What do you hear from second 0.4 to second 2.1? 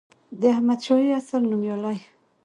احمدشاهي عصر نوميالي